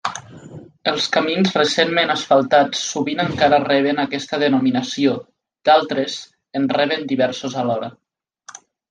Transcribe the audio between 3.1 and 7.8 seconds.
encara reben aquesta denominació; d'altres, en reben diversos